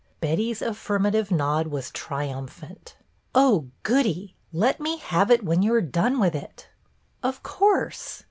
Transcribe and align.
Betty's 0.19 0.63
affirmative 0.63 1.29
nod 1.29 1.67
was 1.67 1.91
triumphant." 1.91 2.97
Oh, 3.35 3.67
goody! 3.83 4.35
Let 4.51 4.79
me 4.79 4.97
have 4.97 5.29
it 5.29 5.43
when 5.45 5.61
you 5.61 5.71
are 5.75 5.79
done 5.79 6.19
with 6.19 6.33
it 6.33 6.67
}""Of 7.31 7.43
course 7.43 8.19